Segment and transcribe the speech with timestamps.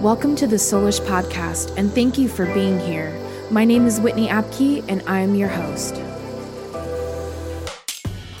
[0.00, 3.12] Welcome to the Soulish Podcast, and thank you for being here.
[3.50, 5.96] My name is Whitney Abke, and I am your host.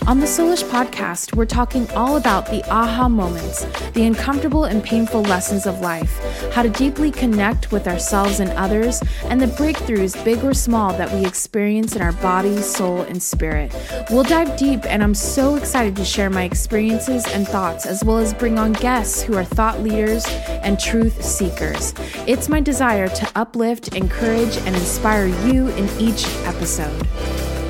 [0.08, 5.20] On the Soulish podcast, we're talking all about the aha moments, the uncomfortable and painful
[5.20, 6.18] lessons of life,
[6.50, 11.12] how to deeply connect with ourselves and others, and the breakthroughs, big or small, that
[11.12, 13.70] we experience in our body, soul, and spirit.
[14.08, 18.16] We'll dive deep, and I'm so excited to share my experiences and thoughts, as well
[18.16, 20.24] as bring on guests who are thought leaders
[20.62, 21.92] and truth seekers.
[22.26, 27.06] It's my desire to uplift, encourage, and inspire you in each episode.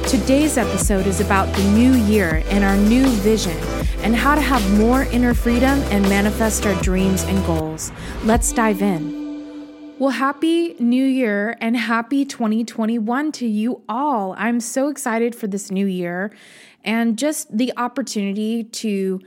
[0.09, 3.55] Today's episode is about the new year and our new vision
[3.99, 7.93] and how to have more inner freedom and manifest our dreams and goals.
[8.25, 9.95] Let's dive in.
[9.99, 14.35] Well, happy new year and happy 2021 to you all.
[14.39, 16.35] I'm so excited for this new year
[16.83, 19.21] and just the opportunity to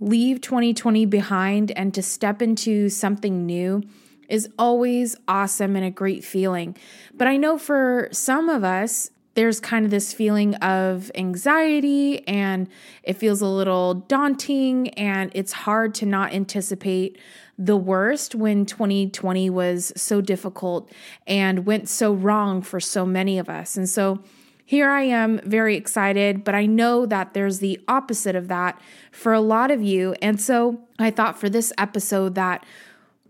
[0.00, 3.84] leave 2020 behind and to step into something new
[4.28, 6.76] is always awesome and a great feeling.
[7.14, 12.68] But I know for some of us, there's kind of this feeling of anxiety and
[13.04, 17.16] it feels a little daunting and it's hard to not anticipate
[17.56, 20.90] the worst when 2020 was so difficult
[21.24, 23.76] and went so wrong for so many of us.
[23.76, 24.24] And so
[24.64, 28.80] here I am very excited, but I know that there's the opposite of that
[29.12, 30.16] for a lot of you.
[30.20, 32.66] And so I thought for this episode that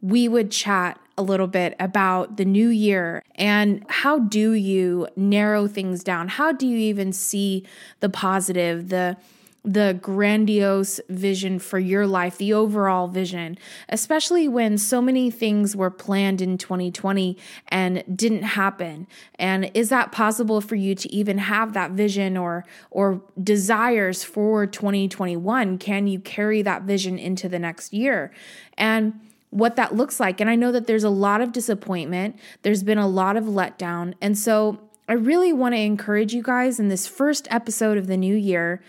[0.00, 5.66] we would chat a little bit about the new year and how do you narrow
[5.66, 6.28] things down?
[6.28, 7.66] How do you even see
[8.00, 9.16] the positive, the
[9.64, 13.58] the grandiose vision for your life, the overall vision,
[13.88, 17.36] especially when so many things were planned in 2020
[17.68, 19.06] and didn't happen.
[19.34, 24.66] And is that possible for you to even have that vision or or desires for
[24.66, 25.76] 2021?
[25.76, 28.32] Can you carry that vision into the next year?
[28.78, 29.20] And
[29.50, 30.40] what that looks like.
[30.40, 34.14] And I know that there's a lot of disappointment, there's been a lot of letdown.
[34.20, 38.16] And so I really want to encourage you guys in this first episode of the
[38.16, 38.82] new year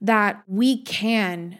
[0.00, 1.58] that we can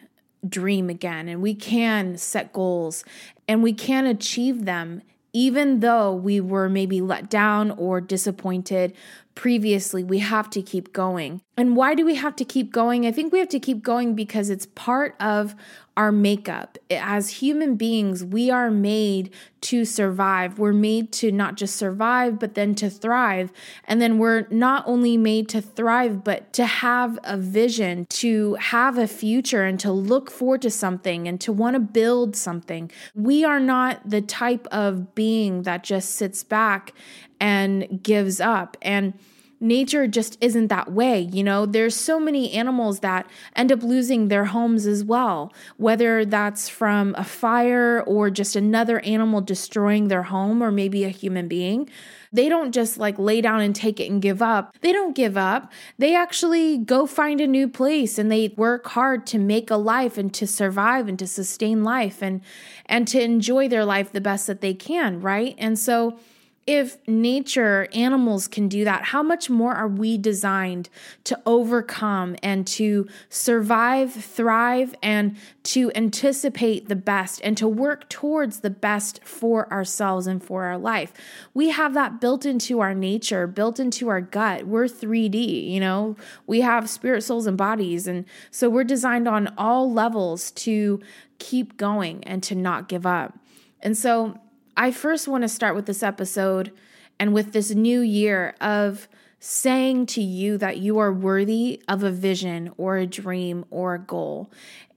[0.48, 3.04] dream again and we can set goals
[3.46, 5.02] and we can achieve them
[5.32, 8.92] even though we were maybe let down or disappointed
[9.34, 11.40] previously, we have to keep going.
[11.56, 13.06] And why do we have to keep going?
[13.06, 15.54] I think we have to keep going because it's part of
[15.96, 16.78] our makeup.
[16.90, 19.30] As human beings, we are made
[19.62, 20.58] to survive.
[20.58, 23.52] We're made to not just survive, but then to thrive.
[23.84, 28.96] And then we're not only made to thrive, but to have a vision, to have
[28.96, 32.90] a future, and to look forward to something and to want to build something.
[33.14, 36.94] We are not the type of being that just sits back
[37.40, 38.76] and gives up.
[38.82, 39.14] And
[39.60, 41.20] nature just isn't that way.
[41.20, 46.24] You know, there's so many animals that end up losing their homes as well, whether
[46.24, 51.46] that's from a fire or just another animal destroying their home or maybe a human
[51.46, 51.90] being.
[52.32, 54.74] They don't just like lay down and take it and give up.
[54.80, 55.70] They don't give up.
[55.98, 60.16] They actually go find a new place and they work hard to make a life
[60.16, 62.40] and to survive and to sustain life and
[62.86, 65.56] and to enjoy their life the best that they can, right?
[65.58, 66.18] And so
[66.66, 70.88] if nature, animals can do that, how much more are we designed
[71.24, 78.60] to overcome and to survive, thrive, and to anticipate the best and to work towards
[78.60, 81.12] the best for ourselves and for our life?
[81.54, 84.66] We have that built into our nature, built into our gut.
[84.66, 86.14] We're 3D, you know,
[86.46, 88.06] we have spirit, souls, and bodies.
[88.06, 91.00] And so we're designed on all levels to
[91.38, 93.38] keep going and to not give up.
[93.80, 94.38] And so,
[94.76, 96.72] I first want to start with this episode
[97.18, 99.08] and with this new year of
[99.38, 103.98] saying to you that you are worthy of a vision or a dream or a
[103.98, 104.50] goal.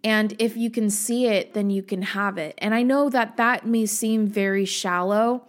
[0.03, 2.55] And if you can see it, then you can have it.
[2.57, 5.47] And I know that that may seem very shallow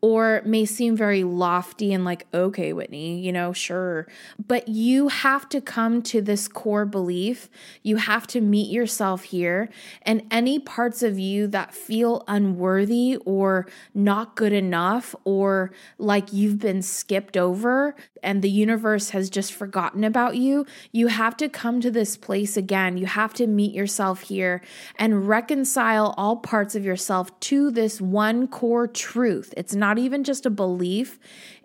[0.00, 4.06] or may seem very lofty and like, okay, Whitney, you know, sure.
[4.46, 7.48] But you have to come to this core belief.
[7.82, 9.68] You have to meet yourself here.
[10.02, 16.58] And any parts of you that feel unworthy or not good enough or like you've
[16.58, 21.80] been skipped over and the universe has just forgotten about you, you have to come
[21.80, 22.96] to this place again.
[22.96, 24.62] You have to meet yourself here
[24.96, 29.52] and reconcile all parts of yourself to this one core truth.
[29.56, 31.18] It's not not even just a belief,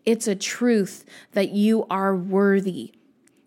[0.05, 1.03] it's a truth
[1.33, 2.93] that you are worthy.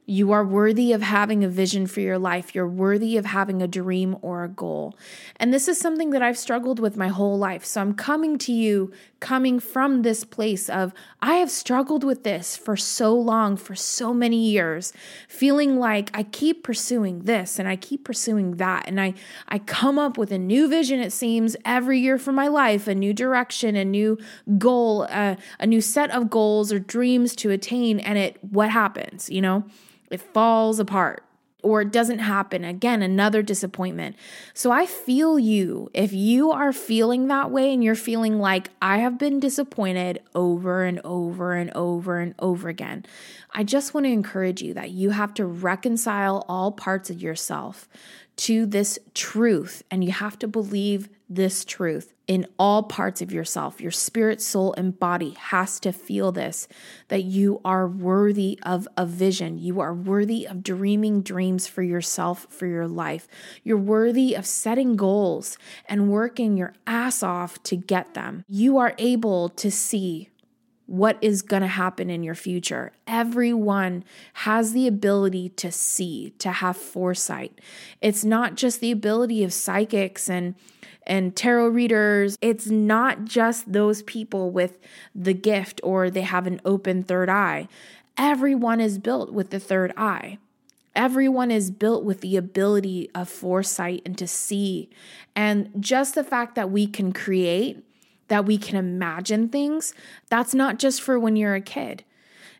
[0.09, 2.55] You are worthy of having a vision for your life.
[2.55, 4.97] You're worthy of having a dream or a goal.
[5.37, 7.65] And this is something that I've struggled with my whole life.
[7.65, 12.57] So I'm coming to you coming from this place of I have struggled with this
[12.57, 14.93] for so long, for so many years,
[15.27, 18.87] feeling like I keep pursuing this and I keep pursuing that.
[18.87, 19.15] And I,
[19.49, 22.95] I come up with a new vision, it seems, every year for my life, a
[22.95, 24.19] new direction, a new
[24.57, 27.99] goal, uh, a new set of goals or dreams to attain.
[27.99, 29.65] And it, what happens, you know?
[30.11, 31.23] It falls apart
[31.67, 32.65] or it doesn't happen.
[32.65, 34.15] Again, another disappointment.
[34.55, 35.91] So I feel you.
[35.93, 40.85] If you are feeling that way and you're feeling like I have been disappointed over
[40.85, 43.05] and over and over and over again,
[43.53, 47.89] I just want to encourage you that you have to reconcile all parts of yourself
[48.37, 53.81] to this truth and you have to believe this truth in all parts of yourself.
[53.81, 56.69] Your spirit, soul, and body has to feel this
[57.09, 59.59] that you are worthy of a vision.
[59.59, 63.29] You are worthy of dreaming dreams for yourself, for your life.
[63.63, 65.57] You're worthy of setting goals
[65.89, 68.45] and working your ass off to get them.
[68.49, 70.31] You are able to see
[70.87, 72.93] what is going to happen in your future.
[73.07, 74.05] Everyone
[74.35, 77.61] has the ability to see, to have foresight.
[78.01, 80.55] It's not just the ability of psychics and
[81.09, 82.37] and tarot readers.
[82.41, 84.79] It's not just those people with
[85.15, 87.69] the gift or they have an open third eye.
[88.19, 90.39] Everyone is built with the third eye.
[90.97, 94.89] Everyone is built with the ability of foresight and to see.
[95.37, 97.85] And just the fact that we can create,
[98.29, 99.95] that we can imagine things,
[100.29, 102.05] that's not just for when you're a kid.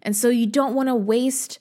[0.03, 1.59] And so you don't want to waste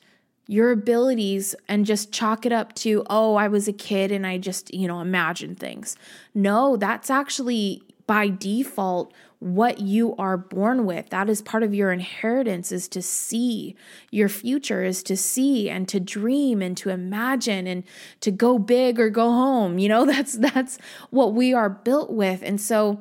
[0.47, 4.37] your abilities and just chalk it up to, oh, I was a kid and I
[4.37, 5.95] just, you know, imagine things.
[6.35, 11.09] No, that's actually by default what you are born with.
[11.09, 13.75] That is part of your inheritance is to see
[14.11, 17.83] your future, is to see and to dream and to imagine and
[18.21, 19.77] to go big or go home.
[19.79, 20.77] You know, that's that's
[21.09, 22.41] what we are built with.
[22.43, 22.99] And so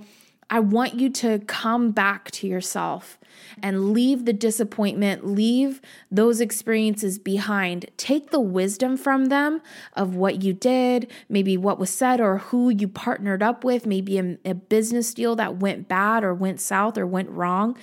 [0.50, 3.18] I want you to come back to yourself
[3.62, 5.80] and leave the disappointment, leave
[6.10, 7.86] those experiences behind.
[7.96, 9.60] Take the wisdom from them
[9.94, 14.18] of what you did, maybe what was said or who you partnered up with, maybe
[14.18, 17.76] a, a business deal that went bad or went south or went wrong.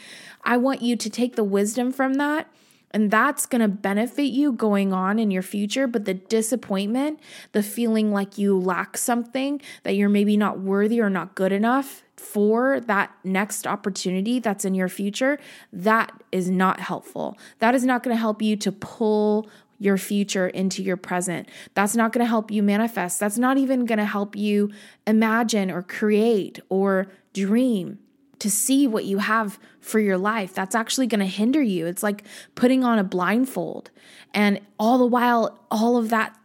[0.43, 2.47] I want you to take the wisdom from that
[2.91, 5.87] and that's going to benefit you going on in your future.
[5.87, 7.19] But the disappointment,
[7.53, 12.03] the feeling like you lack something, that you're maybe not worthy or not good enough
[12.21, 15.39] for that next opportunity that's in your future,
[15.73, 17.37] that is not helpful.
[17.59, 21.49] That is not going to help you to pull your future into your present.
[21.73, 23.19] That's not going to help you manifest.
[23.19, 24.71] That's not even going to help you
[25.07, 27.97] imagine or create or dream
[28.37, 30.53] to see what you have for your life.
[30.53, 31.87] That's actually going to hinder you.
[31.87, 32.23] It's like
[32.53, 33.89] putting on a blindfold.
[34.33, 36.37] And all the while, all of that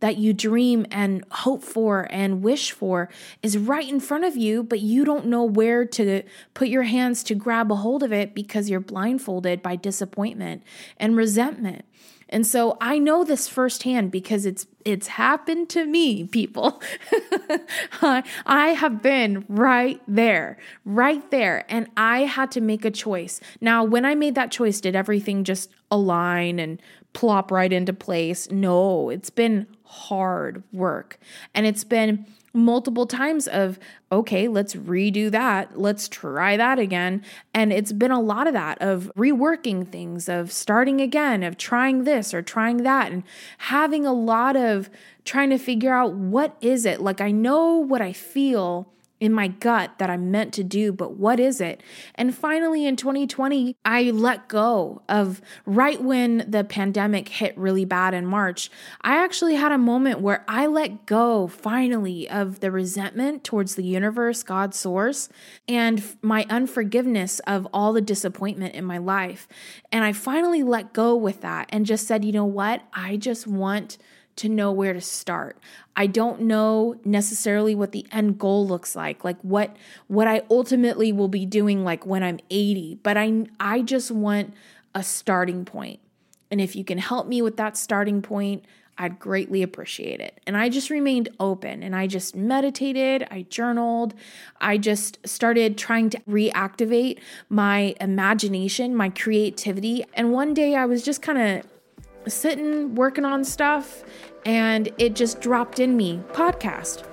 [0.00, 3.08] that you dream and hope for and wish for
[3.42, 6.22] is right in front of you, but you don't know where to
[6.54, 10.62] put your hands to grab a hold of it because you're blindfolded by disappointment
[10.96, 11.84] and resentment.
[12.30, 16.80] And so I know this firsthand because it's it's happened to me, people.
[18.00, 20.56] I, I have been right there,
[20.86, 23.40] right there, and I had to make a choice.
[23.60, 26.80] Now, when I made that choice, did everything just align and
[27.12, 28.50] plop right into place?
[28.50, 31.18] No, it's been hard work.
[31.54, 33.78] And it's been multiple times of
[34.10, 37.24] okay let's redo that let's try that again.
[37.54, 42.04] And it's been a lot of that of reworking things of starting again of trying
[42.04, 43.22] this or trying that and
[43.58, 44.90] having a lot of
[45.24, 47.00] trying to figure out what is it?
[47.00, 48.88] Like i know what i feel
[49.20, 51.82] in my gut that I'm meant to do, but what is it?
[52.14, 58.14] And finally, in 2020, I let go of right when the pandemic hit really bad
[58.14, 58.70] in March.
[59.02, 63.84] I actually had a moment where I let go finally of the resentment towards the
[63.84, 65.28] universe, God's source,
[65.68, 69.46] and my unforgiveness of all the disappointment in my life.
[69.92, 72.82] And I finally let go with that and just said, you know what?
[72.94, 73.98] I just want
[74.40, 75.58] to know where to start.
[75.94, 81.12] I don't know necessarily what the end goal looks like, like what what I ultimately
[81.12, 84.54] will be doing like when I'm 80, but I I just want
[84.94, 86.00] a starting point.
[86.50, 88.64] And if you can help me with that starting point,
[88.96, 90.40] I'd greatly appreciate it.
[90.46, 94.14] And I just remained open and I just meditated, I journaled,
[94.58, 97.18] I just started trying to reactivate
[97.50, 100.04] my imagination, my creativity.
[100.14, 101.66] And one day I was just kind of
[102.26, 104.02] sitting working on stuff
[104.44, 107.04] and it just dropped in me podcast.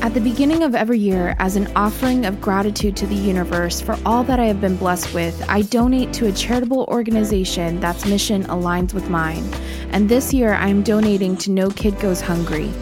[0.00, 3.96] At the beginning of every year, as an offering of gratitude to the universe for
[4.04, 8.42] all that I have been blessed with, I donate to a charitable organization that's mission
[8.44, 9.44] aligns with mine.
[9.92, 12.72] And this year, I am donating to No Kid Goes Hungry.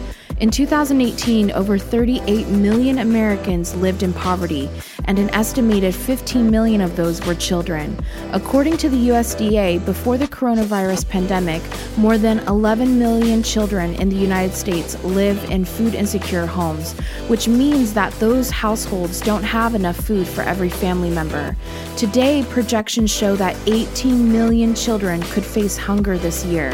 [0.41, 4.71] In 2018, over 38 million Americans lived in poverty,
[5.05, 7.95] and an estimated 15 million of those were children.
[8.31, 11.61] According to the USDA, before the coronavirus pandemic,
[11.95, 16.93] more than 11 million children in the United States live in food insecure homes,
[17.27, 21.55] which means that those households don't have enough food for every family member.
[21.97, 26.73] Today, projections show that 18 million children could face hunger this year.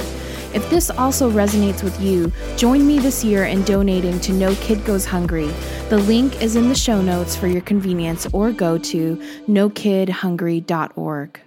[0.54, 4.84] If this also resonates with you, join me this year in donating to No Kid
[4.86, 5.52] Goes Hungry.
[5.90, 11.42] The link is in the show notes for your convenience or go to nokidhungry.org.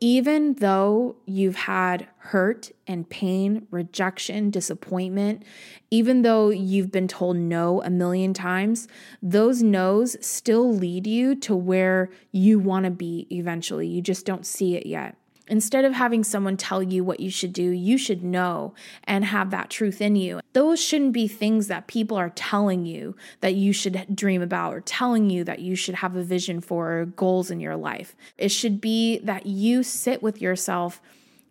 [0.00, 5.42] Even though you've had hurt and pain, rejection, disappointment,
[5.90, 8.88] even though you've been told no a million times,
[9.22, 13.86] those no's still lead you to where you want to be eventually.
[13.86, 15.16] You just don't see it yet.
[15.48, 18.74] Instead of having someone tell you what you should do, you should know
[19.04, 20.40] and have that truth in you.
[20.52, 24.80] Those shouldn't be things that people are telling you that you should dream about or
[24.80, 28.16] telling you that you should have a vision for or goals in your life.
[28.36, 31.00] It should be that you sit with yourself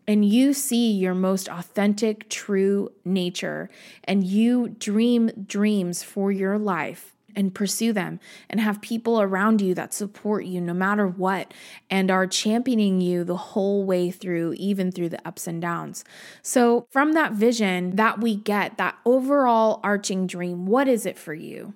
[0.08, 3.70] and you see your most authentic, true nature
[4.04, 9.74] and you dream dreams for your life and pursue them and have people around you
[9.76, 11.54] that support you no matter what
[11.90, 16.04] and are championing you the whole way through, even through the ups and downs.
[16.42, 21.34] So, from that vision that we get, that overall arching dream, what is it for
[21.34, 21.74] you?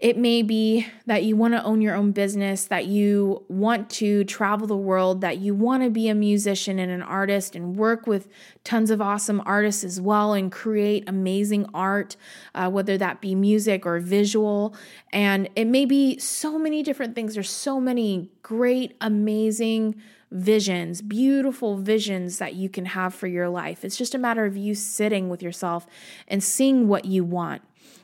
[0.00, 4.24] It may be that you want to own your own business, that you want to
[4.24, 8.06] travel the world, that you want to be a musician and an artist and work
[8.06, 8.26] with
[8.64, 12.16] tons of awesome artists as well and create amazing art,
[12.54, 14.74] uh, whether that be music or visual.
[15.12, 17.34] And it may be so many different things.
[17.34, 23.84] There's so many great, amazing visions, beautiful visions that you can have for your life.
[23.84, 25.86] It's just a matter of you sitting with yourself
[26.26, 27.60] and seeing what you want.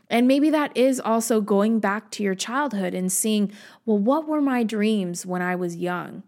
[0.08, 3.52] And maybe that is also going back to your childhood and seeing,
[3.84, 6.22] well, what were my dreams when I was young?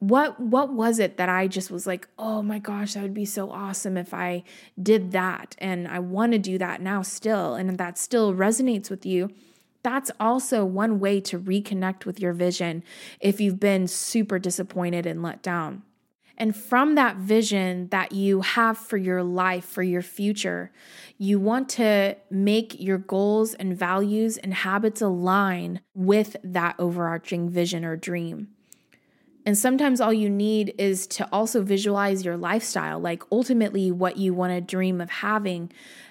[0.00, 3.24] What what was it that I just was like, "Oh my gosh, that would be
[3.24, 4.44] so awesome if I
[4.80, 9.06] did that." And I want to do that now still, and that still resonates with
[9.06, 9.30] you.
[9.82, 12.82] That's also one way to reconnect with your vision
[13.20, 15.82] if you've been super disappointed and let down.
[16.36, 20.72] And from that vision that you have for your life, for your future,
[21.16, 27.84] you want to make your goals and values and habits align with that overarching vision
[27.84, 28.53] or dream.
[29.46, 34.32] And sometimes all you need is to also visualize your lifestyle, like ultimately what you
[34.32, 35.70] want to dream of having.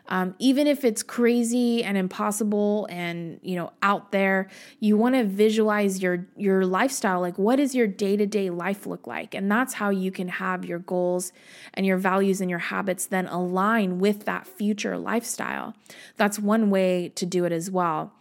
[0.09, 4.49] Um, even if it's crazy and impossible and you know out there,
[4.79, 7.21] you want to visualize your your lifestyle.
[7.21, 9.33] Like, what does your day to day life look like?
[9.33, 11.31] And that's how you can have your goals
[11.73, 15.73] and your values and your habits then align with that future lifestyle.
[16.17, 18.13] That's one way to do it as well.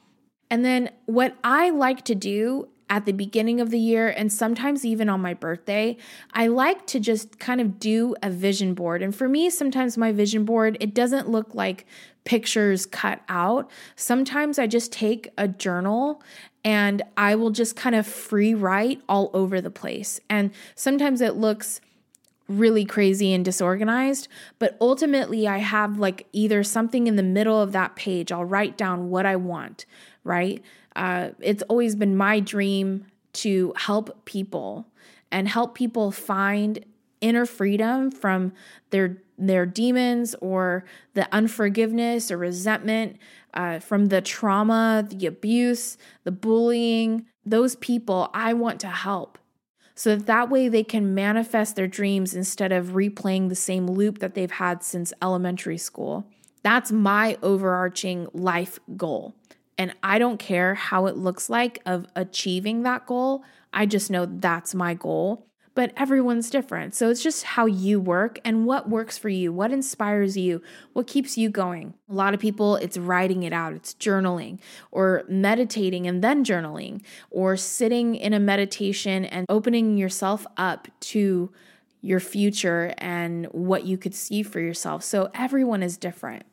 [0.51, 4.85] And then what I like to do at the beginning of the year and sometimes
[4.85, 5.97] even on my birthday,
[6.35, 9.01] I like to just kind of do a vision board.
[9.01, 11.87] And for me, sometimes my vision board, it doesn't look like
[12.25, 13.71] pictures cut out.
[13.97, 16.23] Sometimes I just take a journal
[16.65, 20.21] and I will just kind of free write all over the place.
[20.29, 21.81] And sometimes it looks
[22.47, 27.73] really crazy and disorganized, but ultimately I have like either something in the middle of
[27.73, 29.87] that page, I'll write down what I want,
[30.25, 30.63] right?
[30.97, 34.87] Uh, it's always been my dream to help people
[35.31, 36.85] and help people find
[37.21, 38.53] inner freedom from
[38.91, 40.85] their their demons or
[41.15, 43.17] the unforgiveness or resentment
[43.55, 47.27] uh, from the trauma, the abuse, the bullying.
[47.45, 49.39] Those people I want to help
[49.95, 54.19] so that, that way they can manifest their dreams instead of replaying the same loop
[54.19, 56.27] that they've had since elementary school.
[56.63, 59.35] That's my overarching life goal.
[59.79, 63.45] And I don't care how it looks like of achieving that goal.
[63.73, 65.47] I just know that's my goal.
[65.75, 66.95] But everyone's different.
[66.95, 70.61] So it's just how you work and what works for you, what inspires you,
[70.93, 71.95] what keeps you going.
[72.11, 74.59] A lot of people, it's writing it out, it's journaling
[74.91, 81.51] or meditating and then journaling or sitting in a meditation and opening yourself up to
[82.03, 85.03] your future and what you could see for yourself.
[85.03, 86.45] So everyone is different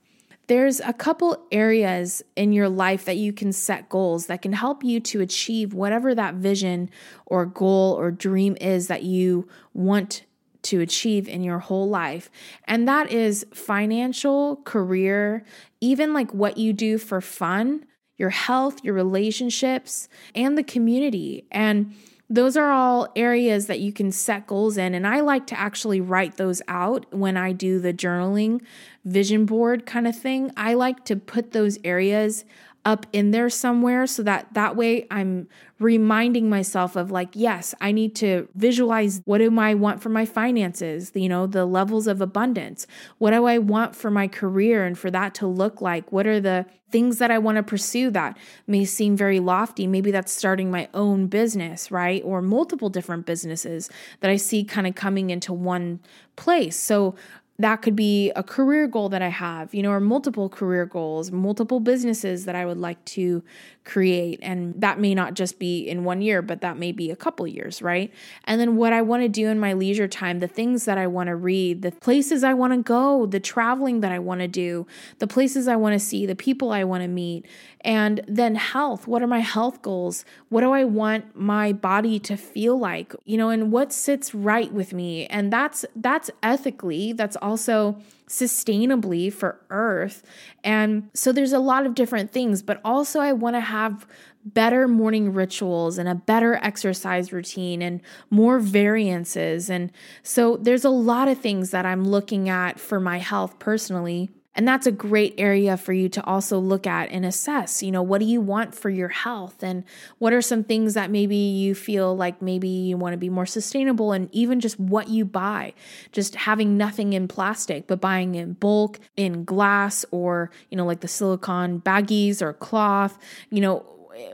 [0.50, 4.84] there's a couple areas in your life that you can set goals that can help
[4.84, 6.90] you to achieve whatever that vision
[7.28, 10.24] or goal or dream is that you want
[10.64, 12.32] to achieve in your whole life.
[12.66, 15.46] And that is financial, career,
[15.82, 17.86] even like what you do for fun,
[18.18, 21.46] your health, your relationships, and the community.
[21.52, 21.94] And
[22.30, 24.94] those are all areas that you can set goals in.
[24.94, 28.62] And I like to actually write those out when I do the journaling
[29.04, 30.52] vision board kind of thing.
[30.56, 32.46] I like to put those areas
[32.90, 37.92] up in there somewhere so that that way I'm reminding myself of like yes I
[37.92, 42.20] need to visualize what do I want for my finances you know the levels of
[42.20, 42.88] abundance.
[43.20, 46.12] What do I want for my career and for that to look like?
[46.12, 49.86] What are the things that I want to pursue that may seem very lofty?
[49.86, 52.24] Maybe that's starting my own business right?
[52.26, 53.88] Or multiple different businesses
[54.22, 56.00] that I see kind of coming into one
[56.36, 56.76] place.
[56.76, 57.16] So
[57.60, 61.30] that could be a career goal that I have, you know, or multiple career goals,
[61.30, 63.44] multiple businesses that I would like to
[63.90, 64.40] create.
[64.44, 67.48] And that may not just be in one year, but that may be a couple
[67.48, 68.14] years, right?
[68.46, 71.08] And then what I want to do in my leisure time, the things that I
[71.08, 74.48] want to read, the places I want to go, the traveling that I want to
[74.48, 74.86] do,
[75.18, 77.48] the places I want to see, the people I want to meet.
[77.82, 79.08] And then health.
[79.08, 80.26] What are my health goals?
[80.50, 83.16] What do I want my body to feel like?
[83.26, 85.26] You know, and what sits right with me?
[85.28, 87.98] And that's that's ethically, that's also
[88.30, 90.24] sustainably for earth.
[90.64, 94.08] And so there's a lot of different things, but also I want to have
[94.46, 99.70] better morning rituals and a better exercise routine and more variances.
[99.70, 99.92] And
[100.24, 104.30] so there's a lot of things that I'm looking at for my health personally.
[104.56, 107.84] And that's a great area for you to also look at and assess.
[107.84, 109.64] You know, what do you want for your health?
[109.64, 109.84] And
[110.18, 113.46] what are some things that maybe you feel like maybe you want to be more
[113.46, 115.74] sustainable and even just what you buy,
[116.12, 121.02] just having nothing in plastic, but buying in bulk, in glass, or, you know, like
[121.02, 123.20] the silicone baggies or cloth,
[123.52, 123.86] you know,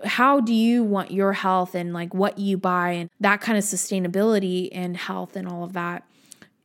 [0.05, 3.63] how do you want your health and like what you buy and that kind of
[3.63, 6.03] sustainability and health and all of that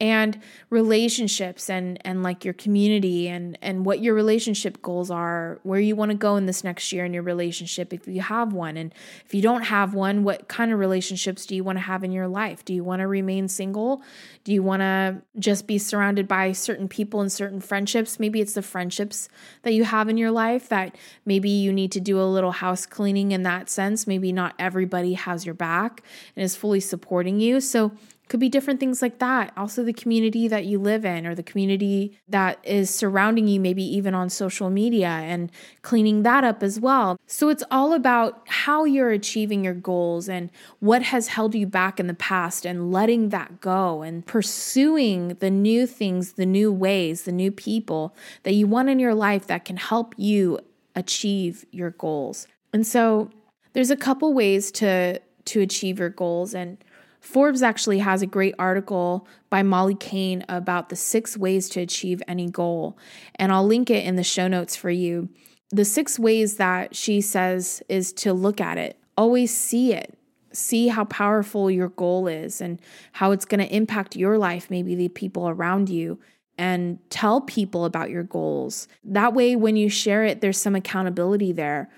[0.01, 0.41] and
[0.71, 5.95] relationships and and like your community and and what your relationship goals are where you
[5.95, 8.77] want to go in this next year in your relationship if you have one.
[8.77, 8.95] And
[9.27, 12.13] if you don't have one what kind of relationships do you want to have in
[12.13, 12.65] your life?
[12.65, 14.03] Do you want to remain single?
[14.45, 18.19] Do you want to just be surrounded by certain people and certain friendships?
[18.19, 19.29] Maybe it's the friendships
[19.63, 22.87] that you have in your life that maybe you need to do a little house
[22.87, 24.07] cleaning in that sense.
[24.07, 26.03] Maybe not everybody has your back
[26.37, 27.61] and is fully supporting you.
[27.61, 27.93] So
[28.31, 29.53] could be different things like that.
[29.57, 33.83] Also, the community that you live in or the community that is surrounding you, maybe
[33.83, 35.51] even on social media, and
[35.83, 37.19] cleaning that up as well.
[37.27, 41.99] So, it's all about how you're achieving your goals and what has held you back
[41.99, 47.25] in the past and letting that go and pursuing the new things, the new ways,
[47.25, 50.61] the new people that you want in your life that can help you
[50.95, 52.47] achieve your goals.
[52.73, 53.31] And so,
[53.73, 56.79] there's a couple ways to to achieve your goals and
[57.21, 62.23] Forbes actually has a great article by Molly Kane about the six ways to achieve
[62.27, 62.99] any goal,
[63.37, 65.29] and I'll link it in the show notes for you.
[65.71, 70.19] The six ways that she says is to look at it, always see it,
[70.53, 72.81] see how powerful your goal is and
[73.13, 76.19] how it's going to impact your life, maybe the people around you,
[76.59, 78.89] and tell people about your goals.
[79.05, 81.91] That way, when you share it, there's some accountability there.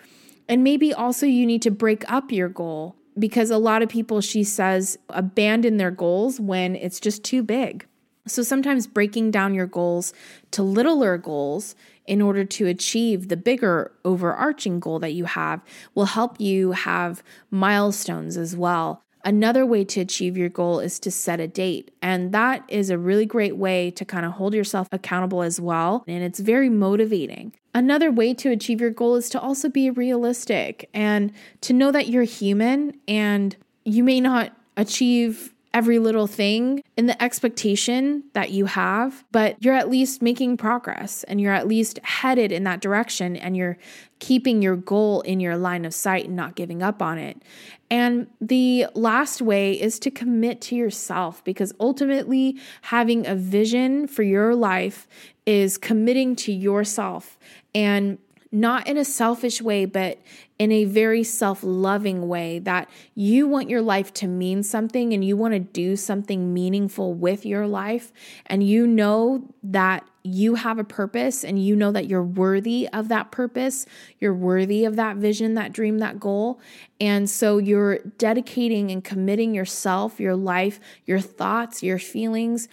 [0.49, 4.21] And maybe also you need to break up your goal because a lot of people,
[4.21, 7.87] she says, abandon their goals when it's just too big.
[8.27, 10.13] So sometimes breaking down your goals
[10.53, 11.75] to littler goals
[12.07, 15.61] in order to achieve the bigger overarching goal that you have
[15.95, 19.02] will help you have milestones as well.
[19.25, 21.91] Another way to achieve your goal is to set a date.
[22.03, 26.05] And that is a really great way to kind of hold yourself accountable as well.
[26.09, 27.55] And it's very motivating.
[27.75, 31.33] Another way to achieve your goal is to also be realistic and
[31.63, 37.23] to know that you're human and you may not achieve every little thing in the
[37.23, 42.53] expectation that you have, but you're at least making progress and you're at least headed
[42.53, 43.79] in that direction and you're
[44.19, 47.43] keeping your goal in your line of sight and not giving up on it.
[47.91, 54.23] And the last way is to commit to yourself because ultimately having a vision for
[54.23, 55.09] your life
[55.45, 57.39] is committing to yourself
[57.75, 58.19] and
[58.53, 60.19] not in a selfish way, but
[60.59, 65.25] in a very self loving way that you want your life to mean something and
[65.25, 68.13] you want to do something meaningful with your life.
[68.47, 73.09] And you know that you have a purpose and you know that you're worthy of
[73.09, 73.87] that purpose.
[74.21, 76.61] You're worthy of that vision, that dream, that goal.
[77.01, 82.69] And so you're dedicating and committing yourself, your life, your thoughts, your feelings,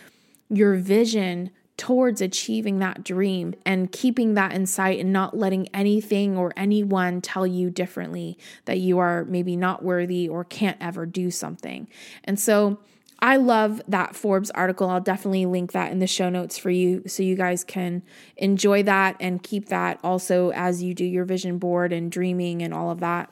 [0.49, 6.37] your vision towards achieving that dream and keeping that in sight and not letting anything
[6.37, 11.31] or anyone tell you differently that you are maybe not worthy or can't ever do
[11.31, 11.87] something.
[12.25, 12.79] And so
[13.21, 14.89] I love that Forbes article.
[14.89, 18.03] I'll definitely link that in the show notes for you so you guys can
[18.35, 22.73] enjoy that and keep that also as you do your vision board and dreaming and
[22.73, 23.31] all of that.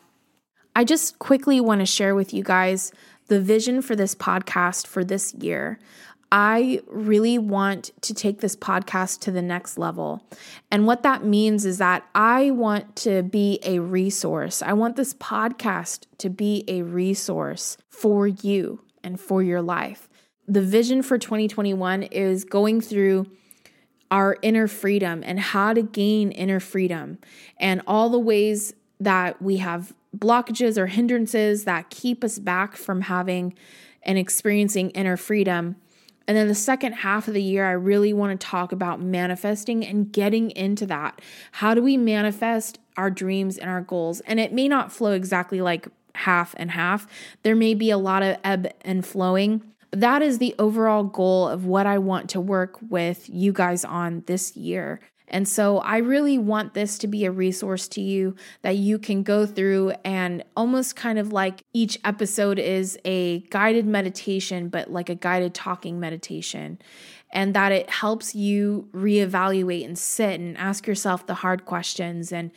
[0.74, 2.94] I just quickly want to share with you guys
[3.28, 5.80] the vision for this podcast for this year.
[6.32, 10.28] I really want to take this podcast to the next level.
[10.70, 14.62] And what that means is that I want to be a resource.
[14.62, 20.10] I want this podcast to be a resource for you and for your life.
[20.48, 23.28] The vision for 2021 is going through
[24.12, 27.20] our inner freedom and how to gain inner freedom
[27.60, 33.02] and all the ways that we have blockages or hindrances that keep us back from
[33.02, 33.54] having
[34.04, 35.76] and experiencing inner freedom
[36.28, 39.86] and then the second half of the year, I really want to talk about manifesting
[39.86, 41.22] and getting into that.
[41.54, 44.20] How do we manifest our dreams and our goals?
[44.22, 47.08] And it may not flow exactly like half and half,
[47.44, 49.64] there may be a lot of ebb and flowing.
[49.92, 53.86] But that is the overall goal of what I want to work with you guys
[53.86, 55.00] on this year.
[55.28, 59.24] And so I really want this to be a resource to you that you can
[59.24, 65.10] go through and almost kind of like each episode is a guided meditation, but like
[65.10, 66.80] a guided talking meditation.
[67.32, 72.52] And that it helps you reevaluate and sit and ask yourself the hard questions and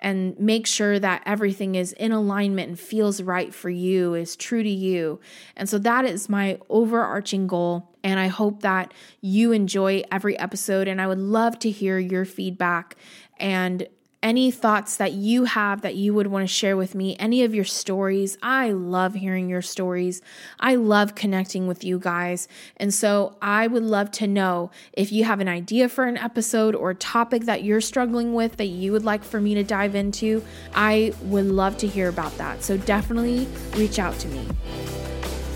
[0.00, 4.62] and make sure that everything is in alignment and feels right for you, is true
[4.62, 5.20] to you.
[5.56, 7.96] And so that is my overarching goal.
[8.04, 10.86] And I hope that you enjoy every episode.
[10.86, 12.96] And I would love to hear your feedback
[13.38, 13.86] and
[14.26, 17.54] any thoughts that you have that you would want to share with me, any of
[17.54, 18.36] your stories.
[18.42, 20.20] I love hearing your stories.
[20.58, 22.48] I love connecting with you guys.
[22.76, 26.74] And so I would love to know if you have an idea for an episode
[26.74, 29.94] or a topic that you're struggling with that you would like for me to dive
[29.94, 30.42] into.
[30.74, 32.64] I would love to hear about that.
[32.64, 34.44] So definitely reach out to me.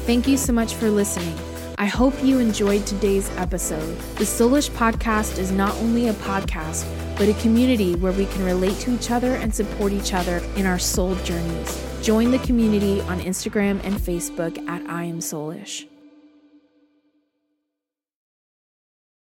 [0.06, 1.36] Thank you so much for listening.
[1.76, 3.98] I hope you enjoyed today's episode.
[4.16, 6.84] The Soulish Podcast is not only a podcast,
[7.20, 10.64] but a community where we can relate to each other and support each other in
[10.64, 11.84] our soul journeys.
[12.00, 15.89] Join the community on Instagram and Facebook at I Am Soulish.